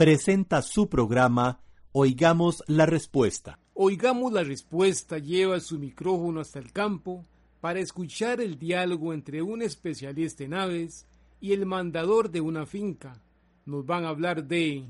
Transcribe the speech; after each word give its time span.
presenta 0.00 0.62
su 0.62 0.88
programa 0.88 1.60
Oigamos 1.92 2.64
la 2.66 2.86
Respuesta. 2.86 3.58
Oigamos 3.74 4.32
la 4.32 4.42
Respuesta 4.42 5.18
lleva 5.18 5.60
su 5.60 5.78
micrófono 5.78 6.40
hasta 6.40 6.58
el 6.58 6.72
campo 6.72 7.26
para 7.60 7.80
escuchar 7.80 8.40
el 8.40 8.58
diálogo 8.58 9.12
entre 9.12 9.42
un 9.42 9.60
especialista 9.60 10.42
en 10.42 10.54
aves 10.54 11.06
y 11.38 11.52
el 11.52 11.66
mandador 11.66 12.30
de 12.30 12.40
una 12.40 12.64
finca. 12.64 13.12
Nos 13.66 13.84
van 13.84 14.06
a 14.06 14.08
hablar 14.08 14.44
de... 14.44 14.86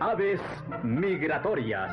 Aves 0.00 0.40
migratorias. 0.82 1.92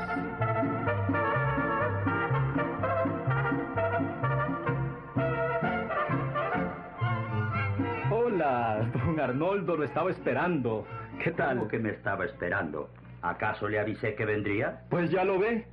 Hola, 8.09 8.89
don 9.05 9.19
Arnoldo, 9.19 9.75
lo 9.75 9.83
estaba 9.83 10.09
esperando. 10.09 10.85
¿Qué 11.23 11.31
tal? 11.31 11.57
¿Cómo 11.57 11.69
que 11.69 11.79
me 11.79 11.91
estaba 11.91 12.25
esperando? 12.25 12.89
¿Acaso 13.21 13.69
le 13.69 13.79
avisé 13.79 14.13
que 14.15 14.25
vendría? 14.25 14.81
Pues 14.89 15.09
ya 15.09 15.23
lo 15.23 15.39
ve. 15.39 15.65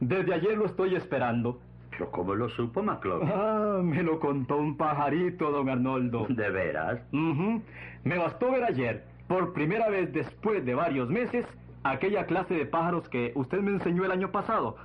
Desde 0.00 0.34
ayer 0.34 0.58
lo 0.58 0.66
estoy 0.66 0.96
esperando. 0.96 1.60
¿Pero 1.90 2.10
cómo 2.10 2.34
lo 2.34 2.48
supo, 2.48 2.82
McLaughlin? 2.82 3.30
Ah, 3.32 3.80
me 3.84 4.02
lo 4.02 4.18
contó 4.18 4.56
un 4.56 4.76
pajarito, 4.76 5.52
don 5.52 5.68
Arnoldo. 5.68 6.26
¿De 6.28 6.50
veras? 6.50 6.98
Me 7.12 8.18
bastó 8.18 8.50
ver 8.50 8.64
ayer, 8.64 9.04
por 9.28 9.52
primera 9.52 9.88
vez 9.88 10.12
después 10.12 10.66
de 10.66 10.74
varios 10.74 11.08
meses, 11.08 11.46
aquella 11.84 12.26
clase 12.26 12.54
de 12.54 12.66
pájaros 12.66 13.08
que 13.08 13.30
usted 13.36 13.60
me 13.60 13.70
enseñó 13.70 14.04
el 14.04 14.10
año 14.10 14.32
pasado, 14.32 14.76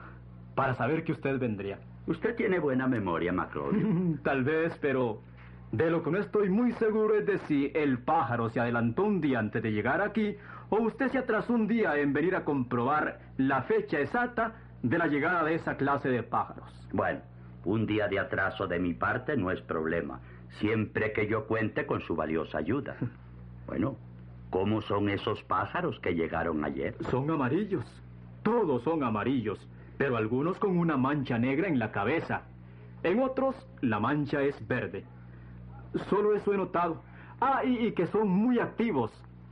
para 0.54 0.76
saber 0.76 1.04
que 1.04 1.14
usted 1.14 1.40
vendría. 1.40 1.80
Usted 2.06 2.36
tiene 2.36 2.60
buena 2.60 2.88
memoria, 2.88 3.34
McLaughlin. 3.34 4.20
Tal 4.24 4.44
vez, 4.44 4.78
pero 4.82 5.22
de 5.72 5.90
lo 5.90 6.04
que 6.04 6.12
no 6.12 6.18
estoy 6.18 6.50
muy 6.50 6.74
seguro 6.74 7.16
es 7.16 7.26
de 7.26 7.38
si 7.40 7.72
el 7.74 8.00
pájaro 8.00 8.50
se 8.50 8.60
adelantó 8.60 9.04
un 9.04 9.22
día 9.22 9.40
antes 9.40 9.64
de 9.64 9.72
llegar 9.72 10.02
aquí 10.02 10.36
o 10.70 10.82
usted 10.82 11.10
se 11.12 11.18
atrasó 11.18 11.54
un 11.54 11.68
día 11.68 11.98
en 11.98 12.14
venir 12.14 12.36
a 12.36 12.44
comprobar 12.44 13.20
la 13.38 13.64
fecha 13.64 14.00
exacta 14.00 14.56
de 14.84 14.98
la 14.98 15.08
llegada 15.08 15.44
de 15.44 15.56
esa 15.56 15.78
clase 15.78 16.10
de 16.10 16.24
pájaros. 16.24 16.70
Bueno, 16.92 17.22
un 17.64 17.86
día 17.86 18.08
de 18.08 18.20
atraso 18.20 18.68
de 18.68 18.80
mi 18.80 18.94
parte 18.94 19.38
no 19.38 19.52
es 19.52 19.62
problema, 19.62 20.20
siempre 20.60 21.14
que 21.14 21.28
yo 21.28 21.48
cuente 21.48 21.86
con 21.86 22.02
su 22.02 22.16
valiosa 22.16 22.58
ayuda. 22.58 22.96
Bueno, 23.68 23.96
¿cómo 24.50 24.82
son 24.82 25.08
esos 25.08 25.42
pájaros 25.44 25.98
que 26.02 26.14
llegaron 26.14 26.66
ayer? 26.66 26.98
Son 27.10 27.30
amarillos. 27.32 27.86
Todos 28.44 28.84
son 28.84 29.02
amarillos, 29.04 29.66
pero 29.98 30.18
algunos 30.18 30.58
con 30.60 30.78
una 30.78 30.98
mancha 30.98 31.38
negra 31.38 31.70
en 31.70 31.80
la 31.80 31.92
cabeza. 31.92 32.42
En 33.04 33.22
otros, 33.22 33.56
la 33.80 34.02
mancha 34.02 34.42
es 34.42 34.68
verde. 34.68 35.06
Solo 36.10 36.36
eso 36.36 36.54
he 36.54 36.58
notado. 36.58 37.02
Ah, 37.40 37.64
y, 37.66 37.88
y 37.88 37.92
que 37.94 38.08
son 38.08 38.30
muy 38.30 38.60
activos. 38.60 39.12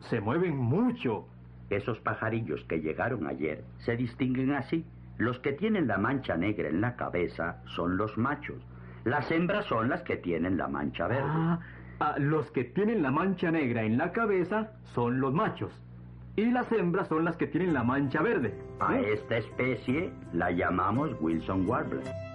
Se 0.10 0.22
mueven 0.22 0.56
mucho. 0.58 1.26
Esos 1.70 2.00
pajarillos 2.00 2.64
que 2.66 2.82
llegaron 2.82 3.28
ayer 3.28 3.64
se 3.80 3.96
distinguen 3.96 4.54
así. 4.54 4.86
Los 5.18 5.40
que 5.40 5.54
tienen 5.54 5.88
la 5.88 5.98
mancha 5.98 6.38
negra 6.38 6.70
en 6.70 6.82
la 6.82 6.96
cabeza 6.96 7.62
son 7.76 7.98
los 7.98 8.18
machos. 8.18 8.64
Las 9.04 9.30
hembras 9.32 9.66
son 9.66 9.90
las 9.90 10.02
que 10.04 10.18
tienen 10.18 10.58
la 10.58 10.68
mancha 10.68 11.08
verde. 11.08 11.24
Ah, 11.28 11.60
ah, 12.00 12.16
los 12.18 12.50
que 12.52 12.64
tienen 12.64 13.02
la 13.02 13.12
mancha 13.12 13.52
negra 13.52 13.84
en 13.84 13.98
la 13.98 14.12
cabeza 14.12 14.72
son 14.94 15.20
los 15.20 15.34
machos. 15.34 15.72
Y 16.36 16.46
las 16.52 16.72
hembras 16.72 17.08
son 17.10 17.26
las 17.26 17.36
que 17.36 17.48
tienen 17.48 17.74
la 17.74 17.84
mancha 17.84 18.22
verde. 18.22 18.58
A 18.80 18.98
esta 18.98 19.38
especie 19.38 20.12
la 20.34 20.52
llamamos 20.52 21.12
Wilson 21.20 21.68
Warbler. 21.68 22.29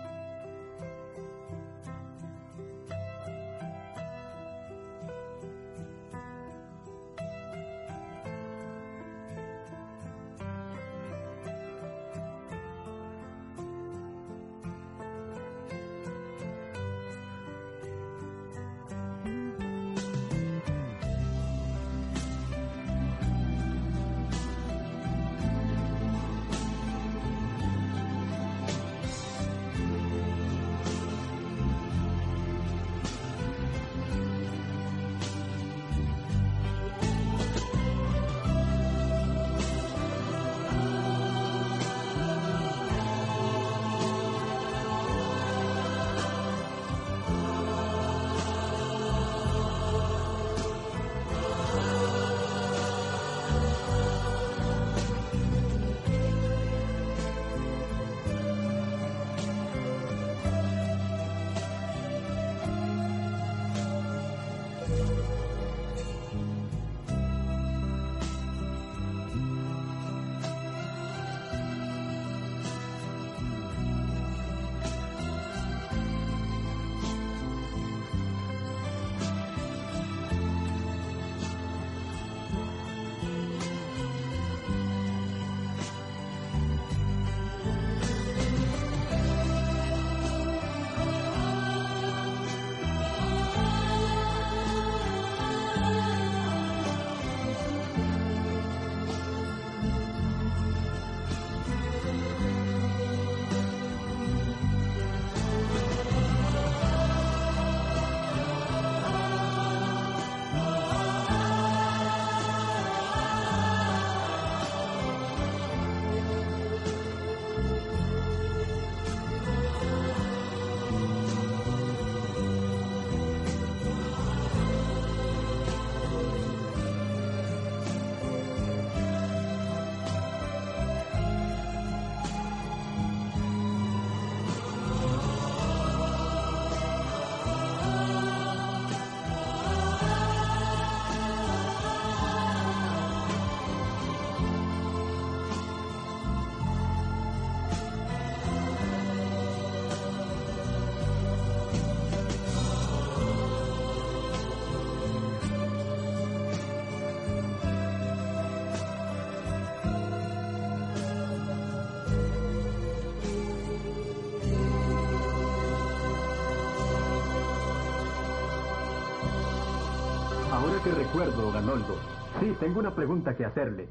Don 171.15 171.57
Arnoldo. 171.57 171.95
Sí, 172.41 172.57
tengo 172.59 172.81
una 172.81 172.93
pregunta 172.93 173.37
que 173.37 173.45
hacerle. 173.45 173.87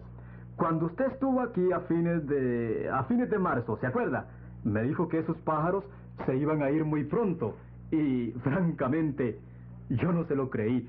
Cuando 0.58 0.88
usted 0.88 1.06
estuvo 1.06 1.40
aquí 1.40 1.72
a 1.72 1.80
fines 1.82 2.28
de 2.28 2.90
a 2.92 3.06
fines 3.06 3.30
de 3.30 3.40
marzo, 3.40 3.78
¿se 3.80 3.88
acuerda? 3.88 4.28
Me 4.66 4.84
dijo 4.84 5.08
que 5.08 5.20
esos 5.20 5.38
pájaros 5.38 5.86
se 6.26 6.36
iban 6.36 6.62
a 6.62 6.70
ir 6.70 6.84
muy 6.84 7.06
pronto 7.06 7.56
y 7.92 8.32
francamente 8.44 9.40
yo 9.90 10.12
no 10.12 10.26
se 10.26 10.36
lo 10.36 10.50
creí, 10.50 10.88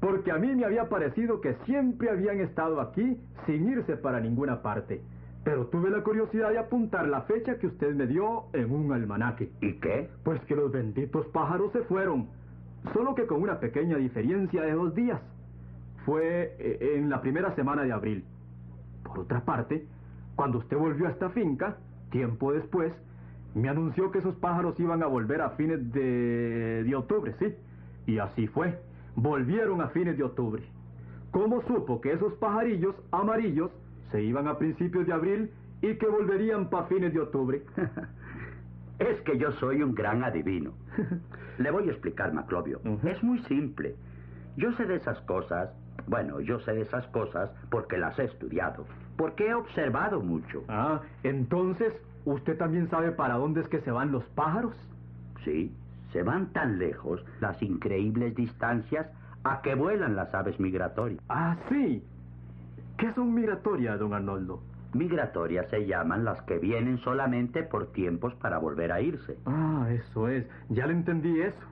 porque 0.00 0.32
a 0.32 0.38
mí 0.38 0.54
me 0.54 0.64
había 0.64 0.88
parecido 0.88 1.42
que 1.42 1.54
siempre 1.66 2.08
habían 2.08 2.40
estado 2.40 2.80
aquí 2.80 3.20
sin 3.44 3.68
irse 3.68 3.96
para 3.98 4.20
ninguna 4.20 4.62
parte. 4.62 5.02
Pero 5.44 5.66
tuve 5.66 5.90
la 5.90 6.02
curiosidad 6.02 6.48
de 6.48 6.58
apuntar 6.58 7.06
la 7.08 7.22
fecha 7.22 7.58
que 7.58 7.66
usted 7.66 7.94
me 7.94 8.06
dio 8.06 8.44
en 8.54 8.72
un 8.72 8.90
almanaque. 8.90 9.52
¿Y 9.60 9.74
qué? 9.80 10.08
Pues 10.24 10.40
que 10.46 10.56
los 10.56 10.72
benditos 10.72 11.26
pájaros 11.26 11.72
se 11.72 11.82
fueron, 11.82 12.28
solo 12.94 13.14
que 13.14 13.26
con 13.26 13.42
una 13.42 13.60
pequeña 13.60 13.98
diferencia 13.98 14.62
de 14.62 14.72
dos 14.72 14.94
días. 14.94 15.20
Fue 16.04 16.56
eh, 16.58 16.94
en 16.96 17.08
la 17.10 17.20
primera 17.20 17.54
semana 17.54 17.82
de 17.82 17.92
abril. 17.92 18.24
Por 19.02 19.20
otra 19.20 19.44
parte, 19.44 19.86
cuando 20.36 20.58
usted 20.58 20.76
volvió 20.76 21.06
a 21.06 21.10
esta 21.10 21.30
finca, 21.30 21.76
tiempo 22.10 22.52
después, 22.52 22.92
me 23.54 23.68
anunció 23.68 24.10
que 24.10 24.18
esos 24.18 24.34
pájaros 24.36 24.78
iban 24.80 25.02
a 25.02 25.06
volver 25.06 25.40
a 25.40 25.50
fines 25.50 25.92
de, 25.92 26.82
de 26.84 26.94
octubre, 26.96 27.34
sí. 27.38 27.54
Y 28.06 28.18
así 28.18 28.46
fue. 28.48 28.78
Volvieron 29.14 29.80
a 29.80 29.88
fines 29.88 30.16
de 30.16 30.24
octubre. 30.24 30.62
¿Cómo 31.30 31.62
supo 31.62 32.00
que 32.00 32.12
esos 32.12 32.32
pajarillos 32.34 32.94
amarillos 33.10 33.70
se 34.10 34.22
iban 34.22 34.46
a 34.48 34.58
principios 34.58 35.06
de 35.06 35.12
abril 35.12 35.50
y 35.82 35.94
que 35.96 36.06
volverían 36.06 36.70
para 36.70 36.86
fines 36.86 37.12
de 37.12 37.20
octubre? 37.20 37.62
Es 38.98 39.20
que 39.22 39.36
yo 39.38 39.50
soy 39.52 39.82
un 39.82 39.92
gran 39.92 40.22
adivino. 40.22 40.72
Le 41.58 41.70
voy 41.70 41.88
a 41.88 41.90
explicar, 41.90 42.32
Maclovio. 42.32 42.80
Es 43.02 43.22
muy 43.24 43.40
simple. 43.44 43.96
Yo 44.56 44.72
sé 44.74 44.86
de 44.86 44.96
esas 44.96 45.20
cosas, 45.22 45.70
bueno, 46.06 46.40
yo 46.40 46.60
sé 46.60 46.80
esas 46.80 47.06
cosas 47.08 47.50
porque 47.70 47.98
las 47.98 48.18
he 48.18 48.24
estudiado, 48.24 48.84
porque 49.16 49.48
he 49.48 49.54
observado 49.54 50.20
mucho. 50.20 50.62
ah, 50.68 51.00
entonces, 51.22 51.92
¿usted 52.24 52.56
también 52.58 52.88
sabe 52.90 53.12
para 53.12 53.34
dónde 53.34 53.60
es 53.60 53.68
que 53.68 53.80
se 53.80 53.90
van 53.90 54.12
los 54.12 54.24
pájaros? 54.30 54.74
Sí, 55.44 55.74
se 56.12 56.22
van 56.22 56.52
tan 56.52 56.78
lejos 56.78 57.24
las 57.40 57.60
increíbles 57.62 58.34
distancias 58.34 59.06
a 59.44 59.60
que 59.62 59.74
vuelan 59.74 60.16
las 60.16 60.34
aves 60.34 60.58
migratorias. 60.58 61.20
Ah, 61.28 61.56
sí. 61.68 62.02
¿Qué 62.96 63.12
son 63.12 63.34
migratorias, 63.34 63.98
don 63.98 64.14
Arnoldo? 64.14 64.60
Migratorias 64.94 65.68
se 65.70 65.86
llaman 65.86 66.24
las 66.24 66.40
que 66.42 66.58
vienen 66.58 66.98
solamente 66.98 67.64
por 67.64 67.90
tiempos 67.92 68.32
para 68.36 68.58
volver 68.58 68.92
a 68.92 69.00
irse. 69.00 69.36
Ah, 69.44 69.88
eso 69.90 70.28
es. 70.28 70.46
Ya 70.68 70.86
le 70.86 70.92
entendí 70.92 71.40
eso. 71.40 71.66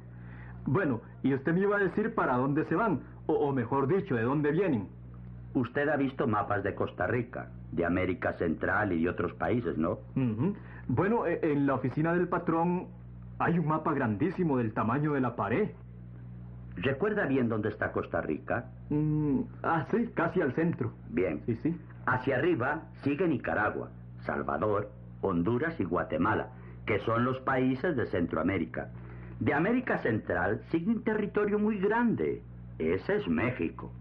Bueno, 0.66 1.00
y 1.22 1.32
usted 1.34 1.54
me 1.54 1.60
iba 1.60 1.76
a 1.76 1.80
decir 1.80 2.14
para 2.14 2.36
dónde 2.36 2.64
se 2.64 2.74
van, 2.74 3.00
o, 3.26 3.34
o 3.34 3.52
mejor 3.52 3.86
dicho, 3.88 4.14
de 4.16 4.22
dónde 4.22 4.50
vienen. 4.52 4.88
Usted 5.54 5.88
ha 5.88 5.96
visto 5.96 6.26
mapas 6.26 6.62
de 6.62 6.74
Costa 6.74 7.06
Rica, 7.06 7.50
de 7.72 7.84
América 7.84 8.32
Central 8.34 8.92
y 8.92 9.02
de 9.02 9.10
otros 9.10 9.32
países, 9.34 9.76
¿no? 9.76 9.98
Bueno, 10.88 11.26
e- 11.26 11.40
en 11.42 11.66
la 11.66 11.74
oficina 11.74 12.12
del 12.14 12.28
patrón 12.28 12.86
hay 13.38 13.58
un 13.58 13.66
mapa 13.66 13.92
grandísimo 13.92 14.58
del 14.58 14.72
tamaño 14.72 15.12
de 15.12 15.20
la 15.20 15.36
pared. 15.36 15.70
¿Recuerda 16.76 17.26
bien 17.26 17.48
dónde 17.48 17.68
está 17.68 17.92
Costa 17.92 18.22
Rica? 18.22 18.70
Mm, 18.88 19.40
ah, 19.62 19.86
sí, 19.90 20.08
casi 20.14 20.40
al 20.40 20.54
centro. 20.54 20.92
Bien. 21.10 21.42
Sí, 21.46 21.56
sí. 21.62 21.76
Hacia 22.06 22.36
arriba 22.36 22.82
sigue 23.02 23.28
Nicaragua, 23.28 23.90
Salvador, 24.24 24.90
Honduras 25.20 25.78
y 25.78 25.84
Guatemala, 25.84 26.48
que 26.86 26.98
son 27.00 27.24
los 27.24 27.38
países 27.40 27.94
de 27.96 28.06
Centroamérica. 28.06 28.88
De 29.38 29.52
América 29.52 29.98
Central 29.98 30.62
sigue 30.70 30.90
un 30.90 31.04
territorio 31.04 31.58
muy 31.58 31.78
grande. 31.78 32.42
Ese 32.78 33.16
es 33.16 33.28
México. 33.28 33.92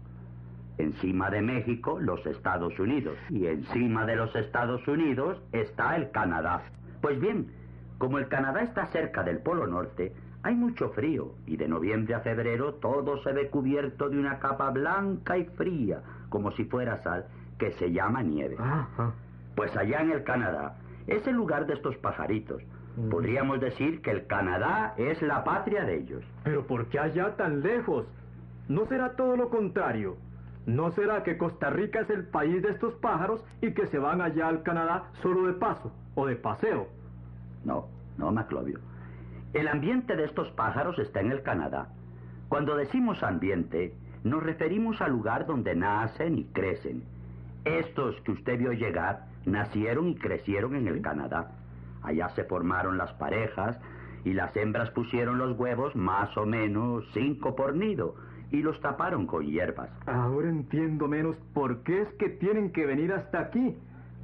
Encima 0.78 1.30
de 1.30 1.42
México, 1.42 1.98
los 2.00 2.24
Estados 2.26 2.78
Unidos. 2.78 3.16
Y 3.30 3.46
encima 3.46 4.06
de 4.06 4.16
los 4.16 4.34
Estados 4.34 4.86
Unidos 4.88 5.40
está 5.52 5.96
el 5.96 6.10
Canadá. 6.10 6.62
Pues 7.00 7.20
bien, 7.20 7.52
como 7.98 8.18
el 8.18 8.28
Canadá 8.28 8.62
está 8.62 8.86
cerca 8.86 9.22
del 9.22 9.38
Polo 9.38 9.66
Norte, 9.66 10.12
hay 10.42 10.56
mucho 10.56 10.90
frío 10.90 11.34
y 11.46 11.56
de 11.56 11.68
noviembre 11.68 12.14
a 12.14 12.20
febrero 12.20 12.74
todo 12.74 13.22
se 13.22 13.32
ve 13.32 13.48
cubierto 13.48 14.08
de 14.08 14.18
una 14.18 14.40
capa 14.40 14.70
blanca 14.70 15.38
y 15.38 15.44
fría, 15.44 16.02
como 16.30 16.50
si 16.52 16.64
fuera 16.64 17.00
sal, 17.02 17.26
que 17.58 17.70
se 17.72 17.92
llama 17.92 18.22
nieve. 18.22 18.56
Ajá. 18.58 19.12
Pues 19.54 19.76
allá 19.76 20.00
en 20.00 20.10
el 20.10 20.24
Canadá 20.24 20.78
es 21.06 21.24
el 21.28 21.36
lugar 21.36 21.66
de 21.66 21.74
estos 21.74 21.96
pajaritos. 21.98 22.62
Podríamos 23.10 23.60
decir 23.60 24.02
que 24.02 24.10
el 24.10 24.26
Canadá 24.26 24.94
es 24.98 25.22
la 25.22 25.44
patria 25.44 25.84
de 25.84 25.98
ellos. 25.98 26.24
Pero 26.44 26.66
¿por 26.66 26.86
qué 26.86 26.98
allá 26.98 27.36
tan 27.36 27.62
lejos? 27.62 28.06
¿No 28.68 28.86
será 28.86 29.16
todo 29.16 29.36
lo 29.36 29.48
contrario? 29.50 30.16
¿No 30.66 30.92
será 30.92 31.24
que 31.24 31.36
Costa 31.36 31.70
Rica 31.70 32.00
es 32.00 32.10
el 32.10 32.24
país 32.24 32.62
de 32.62 32.70
estos 32.70 32.94
pájaros 32.94 33.44
y 33.60 33.72
que 33.72 33.88
se 33.88 33.98
van 33.98 34.20
allá 34.20 34.46
al 34.46 34.62
Canadá 34.62 35.10
solo 35.20 35.46
de 35.46 35.54
paso 35.54 35.92
o 36.14 36.26
de 36.26 36.36
paseo? 36.36 36.86
No, 37.64 37.88
no, 38.16 38.30
Maclovio. 38.30 38.78
El 39.54 39.66
ambiente 39.66 40.14
de 40.14 40.24
estos 40.24 40.48
pájaros 40.52 40.98
está 40.98 41.20
en 41.20 41.32
el 41.32 41.42
Canadá. 41.42 41.88
Cuando 42.48 42.76
decimos 42.76 43.22
ambiente, 43.24 43.94
nos 44.22 44.42
referimos 44.42 45.00
al 45.00 45.10
lugar 45.10 45.46
donde 45.46 45.74
nacen 45.74 46.38
y 46.38 46.44
crecen. 46.44 47.02
Estos 47.64 48.20
que 48.20 48.32
usted 48.32 48.58
vio 48.58 48.72
llegar 48.72 49.26
nacieron 49.44 50.08
y 50.08 50.14
crecieron 50.14 50.76
en 50.76 50.86
el 50.86 51.02
Canadá. 51.02 51.50
Allá 52.02 52.28
se 52.30 52.44
formaron 52.44 52.98
las 52.98 53.12
parejas 53.14 53.78
y 54.24 54.32
las 54.32 54.56
hembras 54.56 54.90
pusieron 54.90 55.38
los 55.38 55.58
huevos 55.58 55.96
más 55.96 56.36
o 56.36 56.46
menos 56.46 57.04
cinco 57.12 57.56
por 57.56 57.74
nido 57.74 58.14
y 58.52 58.62
los 58.62 58.78
taparon 58.80 59.26
con 59.26 59.44
hierbas. 59.46 59.90
Ahora 60.06 60.48
entiendo 60.48 61.08
menos 61.08 61.36
por 61.54 61.82
qué 61.82 62.02
es 62.02 62.08
que 62.14 62.28
tienen 62.28 62.70
que 62.70 62.86
venir 62.86 63.12
hasta 63.12 63.40
aquí. 63.40 63.76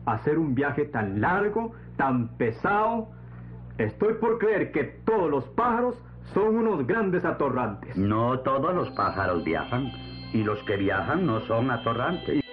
Hacer 0.07 0.39
un 0.39 0.55
viaje 0.55 0.85
tan 0.85 1.21
largo, 1.21 1.73
tan 1.97 2.37
pesado. 2.37 3.09
Estoy 3.79 4.15
por 4.15 4.39
creer 4.39 4.71
que 4.71 4.85
todos 4.85 5.31
los 5.31 5.45
pájaros 5.51 5.97
son 6.35 6.57
unos 6.57 6.87
grandes 6.87 7.25
atorrantes. 7.25 7.97
No 7.97 8.41
todos 8.41 8.75
los 8.75 8.91
pájaros 8.91 9.45
viajan 9.45 9.91
y 10.33 10.45
los 10.45 10.63
que 10.65 10.77
viajan 10.77 11.27
no 11.27 11.41
son 11.41 11.71
atorrantes. 11.71 12.45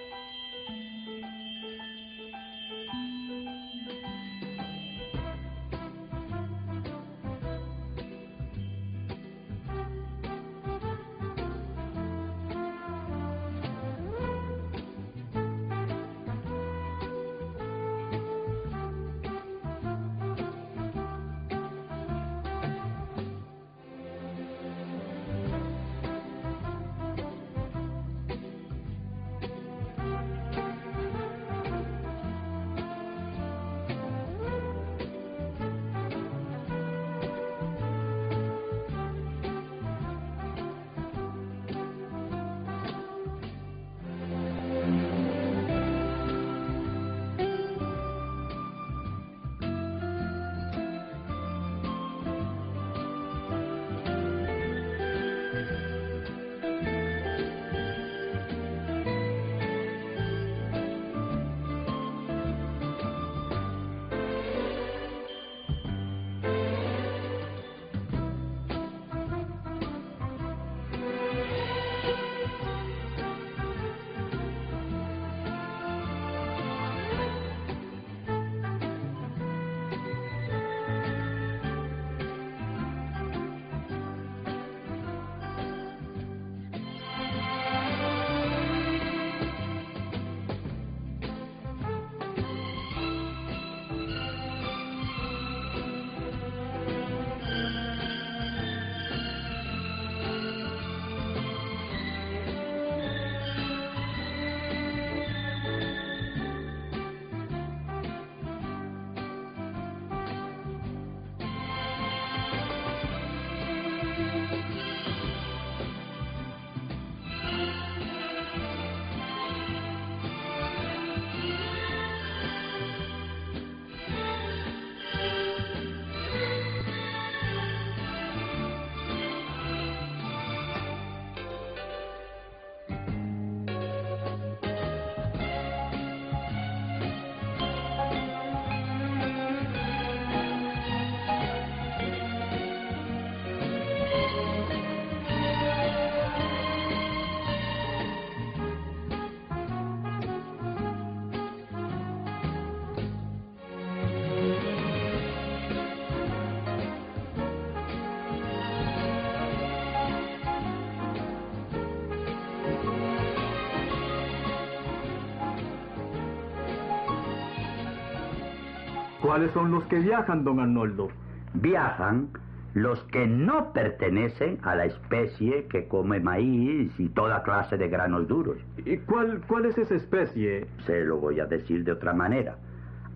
Cuáles 169.35 169.51
son 169.51 169.69
los 169.69 169.83
que 169.87 169.99
viajan, 169.99 170.45
don 170.45 170.61
Arnoldo? 170.61 171.09
Viajan 171.55 172.29
los 172.73 173.03
que 173.11 173.27
no 173.27 173.73
pertenecen 173.73 174.59
a 174.63 174.75
la 174.75 174.85
especie 174.85 175.65
que 175.65 175.89
come 175.89 176.21
maíz 176.21 176.97
y 176.97 177.09
toda 177.09 177.43
clase 177.43 177.75
de 177.75 177.89
granos 177.89 178.29
duros. 178.29 178.55
¿Y 178.85 178.95
cuál, 178.99 179.41
cuál 179.45 179.65
es 179.65 179.77
esa 179.77 179.95
especie? 179.95 180.67
Se 180.85 181.03
lo 181.03 181.17
voy 181.17 181.41
a 181.41 181.47
decir 181.47 181.83
de 181.83 181.91
otra 181.91 182.13
manera. 182.13 182.55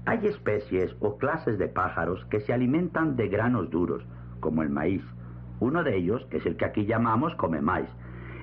Hay 0.06 0.28
especies 0.28 0.94
o 1.00 1.18
clases 1.18 1.58
de 1.58 1.70
pájaros 1.70 2.26
que 2.26 2.42
se 2.42 2.52
alimentan 2.52 3.16
de 3.16 3.30
granos 3.30 3.70
duros, 3.70 4.04
como 4.42 4.62
el 4.62 4.70
maíz. 4.70 5.02
Uno 5.62 5.86
de 5.86 5.96
ellos 5.96 6.28
es 6.32 6.46
el 6.46 6.58
que 6.58 6.66
aquí 6.66 6.86
llamamos 6.86 7.34
come 7.36 7.62
maíz. 7.62 7.88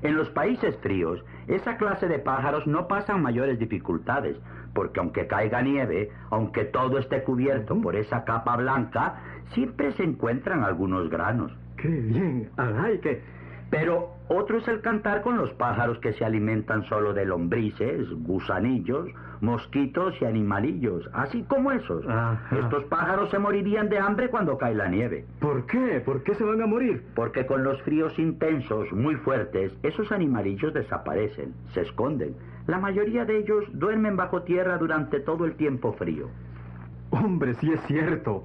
En 0.00 0.16
los 0.16 0.30
países 0.30 0.74
fríos, 0.78 1.22
esa 1.46 1.76
clase 1.76 2.08
de 2.08 2.20
pájaros 2.20 2.66
no 2.66 2.88
pasan 2.88 3.20
mayores 3.20 3.58
dificultades, 3.58 4.38
porque 4.76 5.00
aunque 5.00 5.26
caiga 5.26 5.62
nieve, 5.62 6.10
aunque 6.30 6.66
todo 6.66 6.98
esté 6.98 7.22
cubierto 7.24 7.80
por 7.80 7.96
esa 7.96 8.24
capa 8.24 8.56
blanca, 8.56 9.14
siempre 9.54 9.90
se 9.92 10.04
encuentran 10.04 10.62
algunos 10.62 11.08
granos. 11.08 11.50
¡Qué 11.78 11.88
bien! 11.88 12.50
¡Ay, 12.58 13.00
qué! 13.02 13.22
Pero 13.70 14.10
otro 14.28 14.58
es 14.58 14.68
el 14.68 14.80
cantar 14.80 15.22
con 15.22 15.36
los 15.36 15.50
pájaros 15.54 15.98
que 15.98 16.12
se 16.12 16.24
alimentan 16.24 16.84
solo 16.84 17.12
de 17.12 17.24
lombrices, 17.24 18.08
gusanillos, 18.22 19.08
mosquitos 19.40 20.14
y 20.20 20.24
animalillos, 20.24 21.08
así 21.12 21.42
como 21.44 21.72
esos. 21.72 22.06
Ajá. 22.08 22.40
Estos 22.56 22.84
pájaros 22.84 23.30
se 23.30 23.38
morirían 23.38 23.88
de 23.88 23.98
hambre 23.98 24.30
cuando 24.30 24.56
cae 24.56 24.74
la 24.74 24.88
nieve. 24.88 25.24
¿Por 25.40 25.66
qué? 25.66 26.00
¿Por 26.04 26.22
qué 26.22 26.34
se 26.34 26.44
van 26.44 26.62
a 26.62 26.66
morir? 26.66 27.04
Porque 27.14 27.44
con 27.46 27.64
los 27.64 27.80
fríos 27.82 28.16
intensos, 28.18 28.92
muy 28.92 29.16
fuertes, 29.16 29.72
esos 29.82 30.10
animalillos 30.12 30.72
desaparecen, 30.72 31.52
se 31.72 31.82
esconden. 31.82 32.36
La 32.66 32.78
mayoría 32.78 33.24
de 33.24 33.38
ellos 33.38 33.64
duermen 33.72 34.16
bajo 34.16 34.42
tierra 34.42 34.78
durante 34.78 35.20
todo 35.20 35.44
el 35.44 35.54
tiempo 35.54 35.92
frío. 35.92 36.28
Hombre, 37.10 37.54
sí 37.54 37.72
es 37.72 37.80
cierto. 37.82 38.44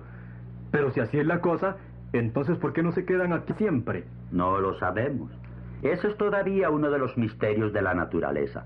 Pero 0.72 0.92
si 0.92 1.00
así 1.00 1.20
es 1.20 1.25
la 1.25 1.42
cosa, 1.42 1.78
entonces 2.13 2.58
¿por 2.58 2.74
qué 2.74 2.84
no 2.84 2.91
se 2.91 3.06
quedan 3.06 3.34
aquí 3.34 3.53
siempre? 3.53 4.06
No 4.32 4.60
lo 4.60 4.77
sabemos. 4.80 5.32
Eso 5.82 6.08
es 6.08 6.18
todavía 6.18 6.70
uno 6.70 6.91
de 6.91 7.00
los 7.00 7.18
misterios 7.18 7.74
de 7.74 7.82
la 7.82 7.94
naturaleza. 7.94 8.65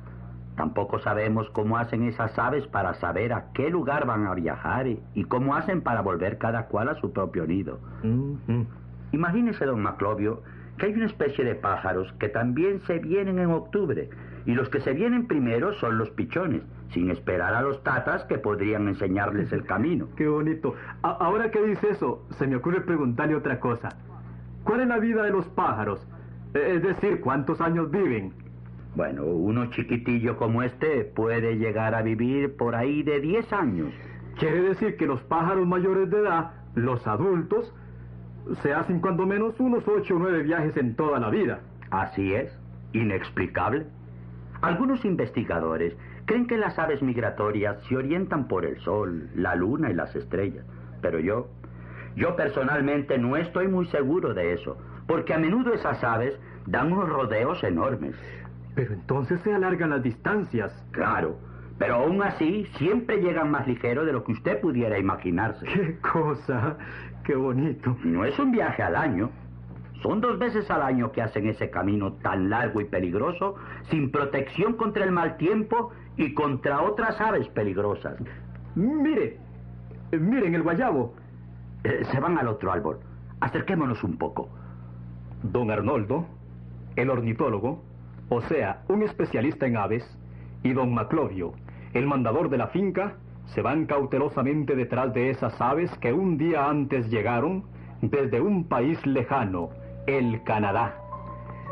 Tampoco 0.56 1.00
sabemos 1.00 1.50
cómo 1.50 1.78
hacen 1.78 2.04
esas 2.04 2.38
aves 2.40 2.66
para 2.68 2.94
saber 2.96 3.34
a 3.34 3.52
qué 3.54 3.70
lugar 3.70 4.06
van 4.06 4.26
a 4.26 4.34
viajar 4.34 4.88
y, 4.88 5.24
cómo 5.26 5.56
hacen 5.56 5.82
para 5.82 6.02
volver 6.02 6.38
cada 6.38 6.68
cual 6.68 6.90
a 6.90 6.96
su 6.96 7.12
propio 7.12 7.46
nido. 7.46 7.80
Imagínese, 9.12 9.66
don 9.66 9.82
Maclovio, 9.82 10.44
que 10.78 10.88
hay 10.88 10.94
una 10.94 11.06
especie 11.06 11.44
de 11.44 11.56
pájaros 11.56 12.14
que 12.20 12.30
también 12.30 12.82
se 12.82 13.00
vienen 13.00 13.40
en 13.40 13.52
octubre, 13.52 14.10
y 14.46 14.54
los 14.54 14.70
que 14.70 14.82
se 14.82 14.94
vienen 14.94 15.28
primero 15.28 15.74
son 15.74 15.98
los 15.98 16.10
pichones, 16.12 16.62
sin 16.94 17.10
esperar 17.12 17.54
a 17.54 17.62
los 17.62 17.84
tatas 17.84 18.24
que 18.26 18.38
podrían 18.38 18.88
enseñarles 18.88 19.52
el 19.52 19.66
camino. 19.66 20.08
Qué 20.16 20.28
bonito. 20.28 20.76
A- 21.04 21.12
ahora 21.12 21.52
que 21.52 21.62
dice 21.66 21.90
eso, 21.90 22.26
se 22.38 22.48
me 22.48 22.56
ocurre 22.56 22.82
preguntarle 22.82 23.36
otra 23.36 23.60
cosa. 23.60 23.90
¿Cuál 24.64 24.82
es 24.82 24.88
la 24.88 24.98
vida 25.00 25.24
de 25.24 25.32
los 25.32 25.46
pájaros? 25.48 26.06
Eh, 26.54 26.74
Es 26.76 26.84
decir, 26.84 27.20
¿cuántos 27.22 27.60
años 27.62 27.92
viven? 27.92 28.34
Bueno, 28.96 29.26
uno 29.26 29.66
chiquitillo 29.72 30.38
como 30.38 30.64
este 30.64 31.04
puede 31.04 31.58
llegar 31.58 31.96
a 31.96 32.02
vivir 32.02 32.56
por 32.56 32.76
ahí 32.76 33.04
de 33.04 33.20
10 33.20 33.52
años. 33.52 33.92
Quiere 34.40 34.62
decir 34.62 34.96
que 34.96 35.06
los 35.06 35.22
pájaros 35.24 35.68
mayores 35.68 36.10
de 36.10 36.20
edad, 36.20 36.52
los 36.76 37.06
adultos, 37.08 37.74
se 38.62 38.74
hacen 38.74 39.02
cuando 39.02 39.26
menos 39.26 39.60
unos 39.60 39.86
ocho 39.88 40.16
o 40.16 40.20
nueve 40.20 40.44
viajes 40.44 40.78
en 40.78 40.96
toda 40.96 41.20
la 41.20 41.30
vida. 41.30 41.60
Así 41.92 42.34
es, 42.34 42.58
inexplicable. 42.94 43.86
Algunos 44.62 45.04
investigadores 45.06 45.96
creen 46.26 46.48
que 46.48 46.58
las 46.58 46.78
aves 46.78 47.02
migratorias 47.02 47.82
se 47.88 47.96
orientan 47.96 48.48
por 48.48 48.66
el 48.66 48.80
sol, 48.80 49.30
la 49.36 49.56
luna 49.56 49.92
y 49.92 49.94
las 49.94 50.16
estrellas. 50.16 50.66
Pero 51.02 51.20
yo, 51.20 51.48
yo 52.16 52.36
personalmente 52.36 53.18
no 53.18 53.38
estoy 53.38 53.68
muy 53.68 53.88
seguro 53.88 54.34
de 54.34 54.54
eso, 54.54 54.78
porque 55.08 55.34
a 55.34 55.40
menudo 55.40 55.74
esas 55.74 56.04
aves 56.04 56.38
dan 56.66 56.92
unos 56.92 57.10
rodeos 57.10 57.64
enormes. 57.64 58.16
Pero 58.74 58.94
entonces 58.94 59.40
se 59.42 59.54
alargan 59.54 59.92
las 59.92 60.04
distancias. 60.04 60.72
Claro, 60.92 61.38
pero 61.78 61.96
aún 61.96 62.22
así 62.24 62.66
siempre 62.78 63.22
llegan 63.22 63.52
más 63.52 63.68
ligero 63.68 64.06
de 64.06 64.14
lo 64.14 64.24
que 64.24 64.34
usted 64.34 64.60
pudiera 64.60 64.98
imaginarse. 64.98 65.66
¡Qué 65.66 65.98
cosa! 66.00 66.78
¡Qué 67.24 67.36
bonito! 67.36 67.98
No 68.04 68.26
es 68.26 68.38
un 68.40 68.52
viaje 68.52 68.82
al 68.84 68.96
año. 68.96 69.30
Son 70.02 70.22
dos 70.22 70.38
veces 70.38 70.70
al 70.70 70.84
año 70.84 71.12
que 71.12 71.22
hacen 71.22 71.48
ese 71.48 71.70
camino 71.70 72.14
tan 72.14 72.50
largo 72.50 72.80
y 72.80 72.86
peligroso, 72.86 73.56
sin 73.90 74.12
protección 74.12 74.74
contra 74.74 75.04
el 75.04 75.12
mal 75.12 75.38
tiempo 75.38 75.92
y 76.18 76.34
contra 76.34 76.82
otras 76.82 77.20
aves 77.20 77.48
peligrosas. 77.50 78.18
Mire, 78.76 79.38
miren 80.12 80.56
el 80.56 80.64
guayabo. 80.64 81.14
Eh, 81.84 82.04
se 82.12 82.20
van 82.20 82.38
al 82.38 82.48
otro 82.48 82.72
árbol. 82.72 83.00
Acerquémonos 83.40 84.04
un 84.04 84.18
poco. 84.18 84.50
Don 85.44 85.70
Arnoldo, 85.70 86.26
el 86.96 87.10
ornitólogo, 87.10 87.84
o 88.30 88.42
sea, 88.42 88.84
un 88.88 89.04
especialista 89.04 89.68
en 89.68 89.78
aves, 89.78 90.04
y 90.64 90.74
don 90.74 90.94
Maclovio, 90.94 91.54
el 91.94 92.08
mandador 92.08 92.50
de 92.50 92.58
la 92.58 92.68
finca, 92.68 93.18
se 93.54 93.62
van 93.62 93.86
cautelosamente 93.86 94.76
detrás 94.76 95.14
de 95.14 95.30
esas 95.30 95.60
aves 95.62 95.92
que 96.00 96.12
un 96.12 96.38
día 96.38 96.68
antes 96.68 97.08
llegaron 97.12 97.64
desde 98.02 98.42
un 98.42 98.68
país 98.68 99.04
lejano, 99.06 99.70
el 100.08 100.44
Canadá. 100.44 100.96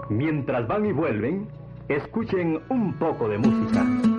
Mientras 0.09 0.67
van 0.67 0.85
y 0.85 0.91
vuelven, 0.91 1.47
escuchen 1.87 2.59
un 2.69 2.93
poco 2.93 3.27
de 3.27 3.37
música. 3.39 4.12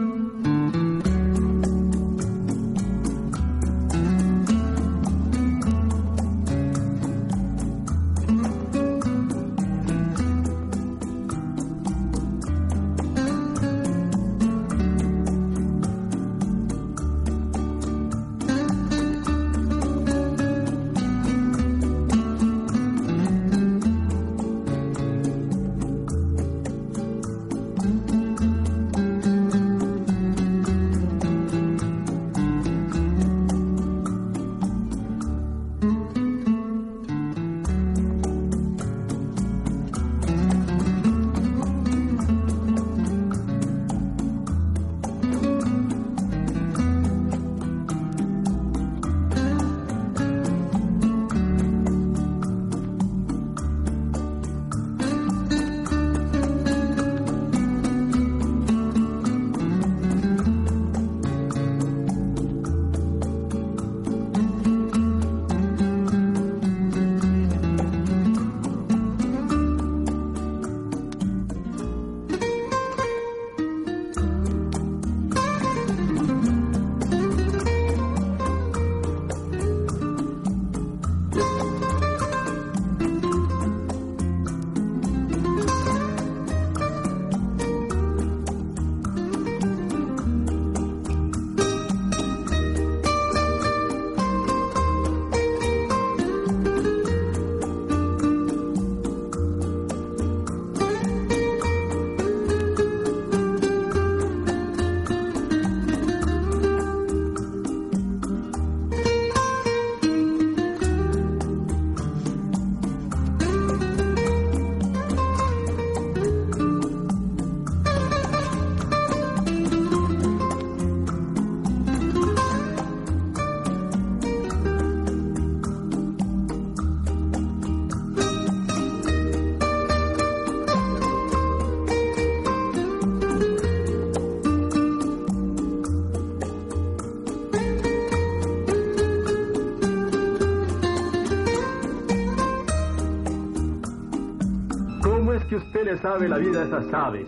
Sabe 146.04 146.28
la 146.28 146.37
vida 146.37 146.61
a 146.61 146.64
esas 146.66 146.92
aves. 146.92 147.26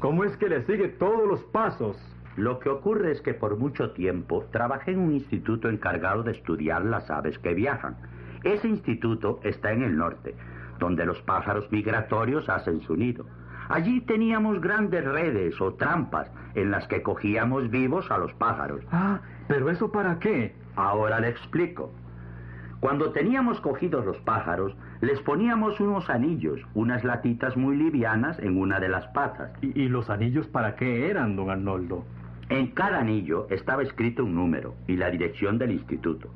¿Cómo 0.00 0.24
es 0.24 0.36
que 0.36 0.48
le 0.48 0.66
sigue 0.66 0.88
todos 0.88 1.24
los 1.24 1.40
pasos? 1.52 1.96
Lo 2.34 2.58
que 2.58 2.68
ocurre 2.68 3.12
es 3.12 3.20
que 3.20 3.32
por 3.32 3.56
mucho 3.56 3.92
tiempo 3.92 4.44
trabajé 4.50 4.90
en 4.90 4.98
un 4.98 5.12
instituto 5.12 5.68
encargado 5.68 6.24
de 6.24 6.32
estudiar 6.32 6.84
las 6.84 7.08
aves 7.12 7.38
que 7.38 7.54
viajan. 7.54 7.96
Ese 8.42 8.66
instituto 8.66 9.38
está 9.44 9.70
en 9.70 9.84
el 9.84 9.96
norte, 9.96 10.34
donde 10.80 11.06
los 11.06 11.22
pájaros 11.22 11.70
migratorios 11.70 12.48
hacen 12.48 12.80
su 12.80 12.96
nido. 12.96 13.24
Allí 13.68 14.00
teníamos 14.00 14.60
grandes 14.60 15.04
redes 15.04 15.60
o 15.60 15.74
trampas 15.74 16.28
en 16.56 16.72
las 16.72 16.88
que 16.88 17.04
cogíamos 17.04 17.70
vivos 17.70 18.10
a 18.10 18.18
los 18.18 18.32
pájaros. 18.32 18.82
Ah, 18.90 19.20
pero 19.46 19.70
eso 19.70 19.92
para 19.92 20.18
qué? 20.18 20.56
Ahora 20.74 21.20
le 21.20 21.28
explico. 21.28 21.92
Cuando 22.82 23.12
teníamos 23.12 23.60
cogidos 23.60 24.04
los 24.04 24.16
pájaros, 24.22 24.74
les 25.02 25.20
poníamos 25.20 25.78
unos 25.78 26.10
anillos, 26.10 26.58
unas 26.74 27.04
latitas 27.04 27.56
muy 27.56 27.76
livianas 27.76 28.40
en 28.40 28.58
una 28.58 28.80
de 28.80 28.88
las 28.88 29.06
patas. 29.12 29.52
¿Y, 29.62 29.82
y 29.82 29.88
los 29.88 30.10
anillos 30.10 30.48
para 30.48 30.74
qué 30.74 31.08
eran, 31.08 31.36
don 31.36 31.48
Arnoldo? 31.48 32.04
En 32.48 32.72
cada 32.72 32.98
anillo 32.98 33.46
estaba 33.50 33.84
escrito 33.84 34.24
un 34.24 34.34
número 34.34 34.74
y 34.88 34.96
la 34.96 35.12
dirección 35.12 35.58
del 35.58 35.70
instituto. 35.70 36.28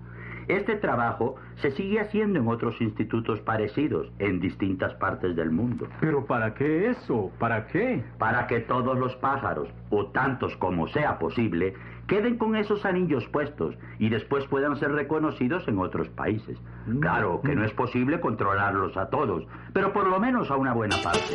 Este 0.48 0.76
trabajo 0.76 1.36
se 1.56 1.72
sigue 1.72 2.00
haciendo 2.00 2.38
en 2.38 2.48
otros 2.48 2.80
institutos 2.80 3.40
parecidos 3.40 4.08
en 4.18 4.40
distintas 4.40 4.94
partes 4.94 5.34
del 5.34 5.50
mundo. 5.50 5.88
¿Pero 6.00 6.24
para 6.24 6.54
qué 6.54 6.90
eso? 6.90 7.32
¿Para 7.38 7.66
qué? 7.66 8.04
Para 8.18 8.46
que 8.46 8.60
todos 8.60 8.98
los 8.98 9.16
pájaros, 9.16 9.68
o 9.90 10.06
tantos 10.06 10.56
como 10.56 10.86
sea 10.88 11.18
posible, 11.18 11.74
queden 12.06 12.38
con 12.38 12.54
esos 12.54 12.84
anillos 12.84 13.26
puestos 13.28 13.74
y 13.98 14.08
después 14.08 14.46
puedan 14.46 14.76
ser 14.76 14.92
reconocidos 14.92 15.66
en 15.66 15.78
otros 15.78 16.08
países. 16.10 16.58
Claro 17.00 17.40
que 17.42 17.54
no 17.56 17.64
es 17.64 17.72
posible 17.72 18.20
controlarlos 18.20 18.96
a 18.96 19.10
todos, 19.10 19.44
pero 19.72 19.92
por 19.92 20.06
lo 20.06 20.20
menos 20.20 20.50
a 20.50 20.56
una 20.56 20.72
buena 20.72 20.96
parte. 21.02 21.34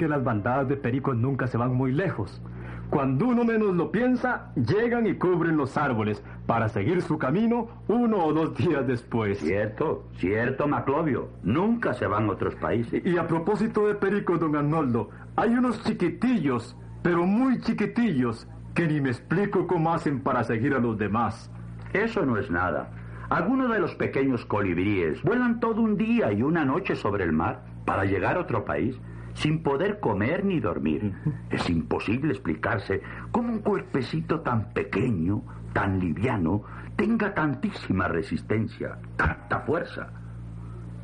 Que 0.00 0.08
las 0.08 0.24
bandadas 0.24 0.66
de 0.66 0.78
pericos 0.78 1.14
nunca 1.14 1.46
se 1.46 1.58
van 1.58 1.74
muy 1.74 1.92
lejos? 1.92 2.40
Cuando 2.88 3.28
uno 3.28 3.44
menos 3.44 3.76
lo 3.76 3.92
piensa, 3.92 4.50
llegan 4.56 5.06
y 5.06 5.12
cubren 5.12 5.58
los 5.58 5.76
árboles 5.76 6.24
para 6.46 6.70
seguir 6.70 7.02
su 7.02 7.18
camino 7.18 7.68
uno 7.86 8.24
o 8.24 8.32
dos 8.32 8.56
días 8.56 8.86
después. 8.86 9.40
Cierto, 9.40 10.06
cierto, 10.16 10.66
Maclovio. 10.66 11.28
Nunca 11.42 11.92
se 11.92 12.06
van 12.06 12.24
a 12.24 12.32
otros 12.32 12.54
países. 12.54 13.04
Y 13.04 13.18
a 13.18 13.26
propósito 13.26 13.86
de 13.86 13.94
pericos, 13.94 14.40
don 14.40 14.56
Arnoldo, 14.56 15.10
hay 15.36 15.50
unos 15.50 15.84
chiquitillos, 15.84 16.74
pero 17.02 17.26
muy 17.26 17.60
chiquitillos, 17.60 18.48
que 18.74 18.86
ni 18.86 19.02
me 19.02 19.10
explico 19.10 19.66
cómo 19.66 19.92
hacen 19.92 20.20
para 20.20 20.44
seguir 20.44 20.72
a 20.72 20.78
los 20.78 20.96
demás. 20.96 21.50
Eso 21.92 22.24
no 22.24 22.38
es 22.38 22.50
nada. 22.50 22.90
Algunos 23.28 23.70
de 23.70 23.80
los 23.80 23.94
pequeños 23.96 24.46
colibríes 24.46 25.22
vuelan 25.22 25.60
todo 25.60 25.82
un 25.82 25.98
día 25.98 26.32
y 26.32 26.42
una 26.42 26.64
noche 26.64 26.96
sobre 26.96 27.24
el 27.24 27.32
mar 27.32 27.64
para 27.84 28.06
llegar 28.06 28.38
a 28.38 28.40
otro 28.40 28.64
país 28.64 28.98
sin 29.34 29.62
poder 29.62 30.00
comer 30.00 30.44
ni 30.44 30.60
dormir. 30.60 31.14
Es 31.50 31.68
imposible 31.70 32.32
explicarse 32.32 33.02
cómo 33.30 33.52
un 33.52 33.60
cuerpecito 33.60 34.40
tan 34.40 34.72
pequeño, 34.72 35.42
tan 35.72 35.98
liviano, 35.98 36.62
tenga 36.96 37.32
tantísima 37.34 38.08
resistencia, 38.08 38.98
tanta 39.16 39.60
fuerza. 39.60 40.10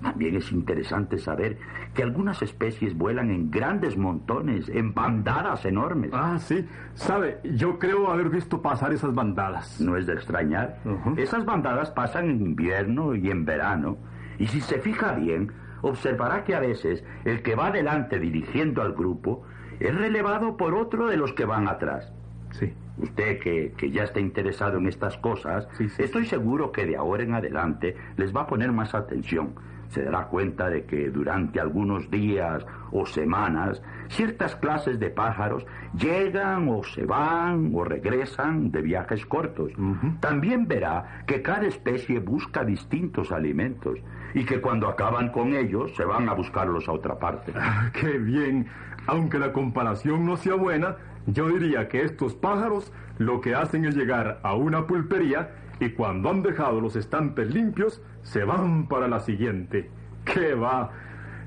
También 0.03 0.37
es 0.37 0.53
interesante 0.53 1.19
saber 1.19 1.59
que 1.95 2.03
algunas 2.03 2.43
especies 2.43 2.97
vuelan 2.97 3.31
en 3.31 3.51
grandes 3.51 3.97
montones, 3.97 4.69
en 4.69 4.93
bandadas 4.93 5.65
enormes. 5.65 6.11
Ah, 6.13 6.39
sí. 6.39 6.67
Sabe, 6.95 7.41
yo 7.43 7.79
creo 7.79 8.11
haber 8.11 8.29
visto 8.29 8.61
pasar 8.61 8.93
esas 8.93 9.15
bandadas. 9.15 9.81
No 9.81 9.97
es 9.97 10.07
de 10.07 10.13
extrañar. 10.13 10.79
Ujú. 10.85 11.15
Esas 11.17 11.45
bandadas 11.45 11.91
pasan 11.91 12.29
en 12.29 12.43
invierno 12.43 13.15
y 13.15 13.31
en 13.31 13.45
verano. 13.47 13.97
Y 14.39 14.47
si 14.47 14.61
se 14.61 14.79
fija 14.81 15.13
bien, 15.13 15.51
observará 15.83 16.45
que 16.45 16.55
a 16.55 16.61
veces 16.61 17.05
el 17.25 17.43
que 17.43 17.55
va 17.55 17.69
adelante 17.69 18.19
dirigiendo 18.19 18.83
al 18.83 18.93
grupo 18.93 19.43
es 19.81 19.95
relevado 19.95 20.57
por 20.57 20.75
otro 20.75 21.07
de 21.07 21.17
los 21.17 21.33
que 21.33 21.45
van 21.45 21.69
atrás. 21.69 22.13
Sí. 22.53 22.73
Usted 22.99 23.39
que, 23.41 23.73
que 23.77 23.91
ya 23.91 24.05
está 24.05 24.21
interesado 24.21 24.79
en 24.79 24.87
estas 24.87 25.19
cosas, 25.19 25.69
Sí, 25.77 25.89
sí, 25.91 26.03
estoy 26.03 26.27
seguro 26.27 26.73
que 26.73 26.87
de 26.87 26.97
ahora 26.97 27.25
en 27.25 27.35
adelante 27.35 27.95
les 28.17 28.35
va 28.35 28.43
a 28.43 28.47
poner 28.47 28.73
más 28.73 28.95
atención. 28.95 29.55
Se 29.97 30.03
dará 30.03 30.27
cuenta 30.27 30.69
de 30.69 30.85
que 30.85 31.09
durante 31.09 31.59
algunos 31.59 32.11
días 32.11 32.67
o 32.93 33.07
semanas 33.07 33.81
ciertas 34.09 34.55
clases 34.57 35.01
de 35.01 35.09
pájaros 35.09 35.65
llegan 35.99 36.69
o 36.69 36.85
se 36.85 37.07
van 37.07 37.73
o 37.75 37.83
regresan 37.83 38.71
de 38.71 38.83
viajes 38.83 39.25
cortos. 39.25 39.73
También 40.21 40.69
verá 40.69 41.23
que 41.27 41.41
cada 41.41 41.67
especie 41.67 42.21
busca 42.21 42.63
distintos 42.63 43.33
alimentos 43.33 43.99
y 44.35 44.45
que 44.45 44.61
cuando 44.61 44.87
acaban 44.87 45.31
con 45.31 45.55
ellos 45.55 45.97
se 45.97 46.05
van 46.05 46.29
a 46.29 46.35
buscarlos 46.35 46.87
a 46.91 46.93
otra 46.93 47.19
parte. 47.19 47.55
Ah, 47.57 47.91
¡Qué 47.99 48.19
bien! 48.19 48.67
Aunque 49.07 49.39
la 49.39 49.55
comparación 49.55 50.27
no 50.27 50.37
sea 50.37 50.57
buena, 50.57 50.97
yo 51.27 51.49
diría 51.49 51.89
que 51.89 52.03
estos 52.03 52.35
pájaros 52.35 52.93
lo 53.19 53.41
que 53.41 53.55
hacen 53.55 53.85
es 53.85 53.97
llegar 53.97 54.41
a 54.43 54.55
una 54.55 54.87
pulpería 54.87 55.51
y 55.81 55.91
cuando 55.91 56.31
han 56.31 56.43
dejado 56.43 56.81
los 56.81 56.97
estantes 56.97 57.53
limpios, 57.53 58.01
se 58.23 58.45
van 58.45 58.87
para 58.89 59.09
la 59.09 59.21
siguiente. 59.21 59.91
¡Qué 60.25 60.55
va! 60.55 60.91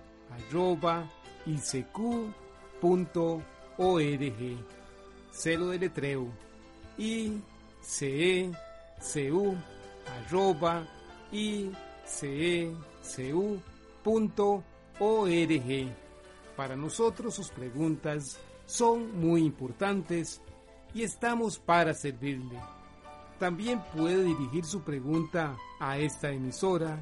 icq 1.45 1.97
Celo 5.31 5.69
de 5.69 5.79
letreo 5.79 6.27
icecu 6.97 8.51
arroba 10.05 10.85
icecu.org. 11.31 12.75
Para 16.55 16.75
nosotros 16.75 17.33
sus 17.33 17.49
preguntas 17.49 18.37
son 18.65 19.19
muy 19.19 19.41
importantes 19.43 20.41
y 20.93 21.03
estamos 21.03 21.57
para 21.57 21.93
servirle. 21.93 22.59
También 23.39 23.81
puede 23.95 24.23
dirigir 24.23 24.65
su 24.65 24.81
pregunta 24.81 25.57
a 25.79 25.97
esta 25.97 26.29
emisora 26.29 27.01